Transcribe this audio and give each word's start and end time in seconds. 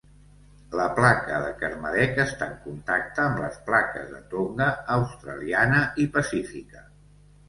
La 0.77 0.85
placa 0.99 1.41
de 1.41 1.49
Kermadec 1.57 2.15
està 2.23 2.47
en 2.51 2.55
contacte 2.63 3.21
amb 3.23 3.41
les 3.41 3.59
plaques 3.67 4.07
de 4.13 4.21
Tonga, 4.31 4.71
australiana 4.95 5.83
i 6.05 6.07
pacífica. 6.17 6.83